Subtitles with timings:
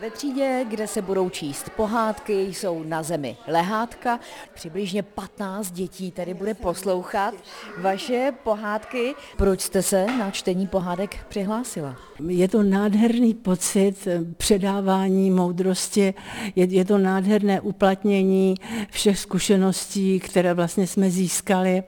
[0.00, 4.20] Ve třídě, kde se budou číst pohádky, jsou na zemi lehátka.
[4.54, 7.34] Přibližně 15 dětí tady bude poslouchat
[7.78, 9.14] vaše pohádky.
[9.36, 11.96] Proč jste se na čtení pohádek přihlásila?
[12.28, 16.14] Je to nádherný pocit předávání moudrosti,
[16.56, 18.54] je, je to nádherné uplatnění
[18.90, 21.82] všech zkušeností, které vlastně jsme získali.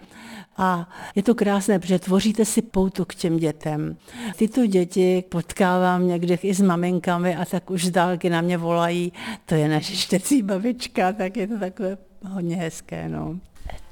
[0.61, 3.97] A je to krásné, protože tvoříte si poutu k těm dětem.
[4.37, 9.13] Tyto děti potkávám někde i s maminkami a tak už dálky na mě volají,
[9.47, 11.99] to je naše čtecí babička, tak je to takové
[12.29, 13.09] hodně hezké.
[13.09, 13.39] No.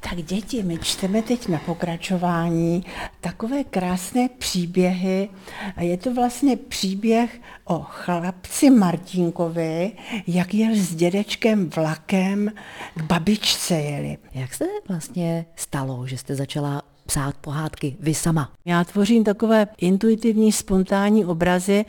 [0.01, 2.84] Tak děti, my čteme teď na pokračování
[3.20, 5.29] takové krásné příběhy.
[5.77, 9.92] A je to vlastně příběh o chlapci Martinkovi,
[10.27, 12.52] jak jel s dědečkem vlakem
[12.95, 14.18] k babičce jeli.
[14.34, 16.82] Jak se vlastně stalo, že jste začala
[17.16, 18.52] psát pohádky vy sama?
[18.65, 21.84] Já tvořím takové intuitivní, spontánní obrazy,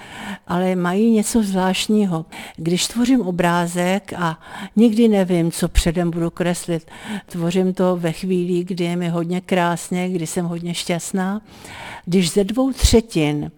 [0.47, 2.25] ale mají něco zvláštního.
[2.57, 4.39] Když tvořím obrázek a
[4.75, 6.87] nikdy nevím, co předem budu kreslit,
[7.25, 11.41] tvořím to ve chvíli, kdy je mi hodně krásně, kdy jsem hodně šťastná.
[12.05, 13.51] Když ze dvou třetin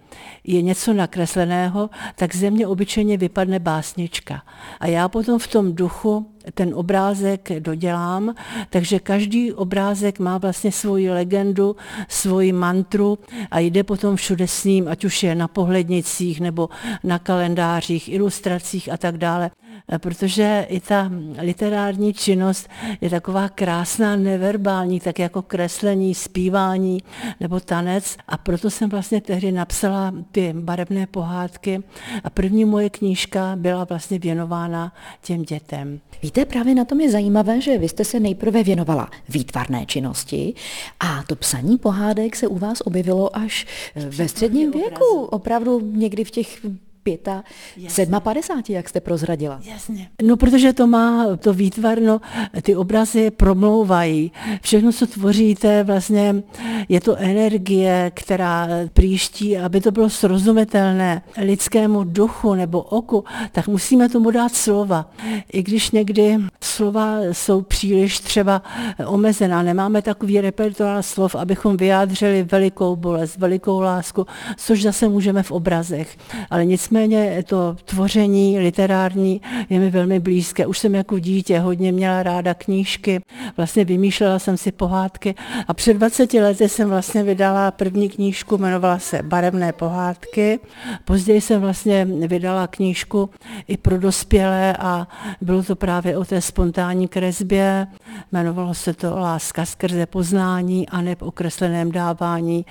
[0.43, 4.41] je něco nakresleného, tak ze mě obyčejně vypadne básnička.
[4.79, 8.35] A já potom v tom duchu ten obrázek dodělám,
[8.69, 11.75] takže každý obrázek má vlastně svoji legendu,
[12.07, 13.19] svoji mantru
[13.51, 16.69] a jde potom všude s ním, ať už je na pohlednicích nebo
[17.03, 19.51] na kalendářích, ilustracích a tak dále.
[19.97, 22.69] Protože i ta literární činnost
[23.01, 27.03] je taková krásná, neverbální, tak jako kreslení, zpívání
[27.39, 28.17] nebo tanec.
[28.27, 31.83] A proto jsem vlastně tehdy napsala ty barevné pohádky.
[32.23, 35.99] A první moje knížka byla vlastně věnována těm dětem.
[36.23, 40.53] Víte, právě na tom je zajímavé, že vy jste se nejprve věnovala výtvarné činnosti
[40.99, 46.31] a to psaní pohádek se u vás objevilo až ve středním věku, opravdu někdy v
[46.31, 46.65] těch
[47.09, 47.43] pěta,
[47.87, 49.59] sedma padesáti, jak jste prozradila.
[49.63, 50.09] Jasně.
[50.21, 52.21] No, protože to má to výtvarno,
[52.61, 54.31] ty obrazy promlouvají.
[54.61, 56.43] Všechno, co tvoříte, vlastně
[56.89, 64.09] je to energie, která příští, aby to bylo srozumitelné lidskému duchu nebo oku, tak musíme
[64.09, 65.11] tomu dát slova.
[65.53, 68.61] I když někdy slova jsou příliš třeba
[69.05, 74.27] omezená, nemáme takový repertoár slov, abychom vyjádřili velikou bolest, velikou lásku,
[74.57, 76.17] což zase můžeme v obrazech.
[76.49, 80.65] Ale nicméně Nicméně to tvoření literární je mi velmi blízké.
[80.65, 83.21] Už jsem jako dítě hodně měla ráda knížky,
[83.57, 85.35] vlastně vymýšlela jsem si pohádky
[85.67, 90.59] a před 20 lety jsem vlastně vydala první knížku, jmenovala se Barevné pohádky.
[91.05, 93.29] Později jsem vlastně vydala knížku
[93.67, 95.07] i pro dospělé a
[95.41, 97.87] bylo to právě o té spontánní kresbě.
[98.31, 102.65] Jmenovalo se to Láska skrze poznání a ne o kresleném dávání.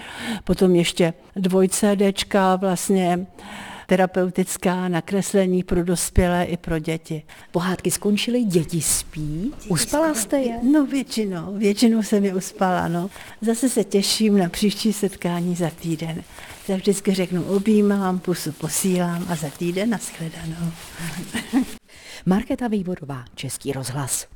[0.45, 3.27] Potom ještě dvojcédečka vlastně
[3.89, 7.23] terapeutická nakreslení pro dospělé i pro děti.
[7.51, 9.53] Pohádky skončily, děti spí?
[9.57, 10.59] Děti Uspala jste je?
[10.63, 13.11] No většinou, většinou jsem je uspala, no.
[13.41, 16.23] Zase se těším na příští setkání za týden.
[16.69, 20.73] Já vždycky řeknu, objímám, pusu posílám a za týden nashledanou.
[22.27, 24.29] Markéta Vývodová, Český rozhlas.